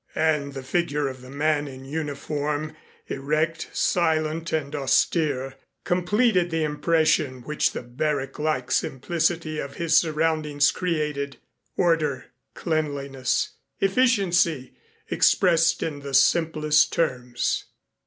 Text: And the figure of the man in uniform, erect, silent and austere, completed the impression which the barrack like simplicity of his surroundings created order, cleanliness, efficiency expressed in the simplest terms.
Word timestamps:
And 0.15 0.55
the 0.55 0.63
figure 0.63 1.07
of 1.07 1.21
the 1.21 1.29
man 1.29 1.67
in 1.67 1.85
uniform, 1.85 2.75
erect, 3.05 3.69
silent 3.71 4.51
and 4.51 4.75
austere, 4.75 5.53
completed 5.83 6.49
the 6.49 6.63
impression 6.63 7.43
which 7.43 7.73
the 7.73 7.83
barrack 7.83 8.39
like 8.39 8.71
simplicity 8.71 9.59
of 9.59 9.75
his 9.75 9.95
surroundings 9.95 10.71
created 10.71 11.37
order, 11.77 12.31
cleanliness, 12.55 13.49
efficiency 13.79 14.73
expressed 15.11 15.83
in 15.83 15.99
the 15.99 16.15
simplest 16.15 16.91
terms. 16.91 17.65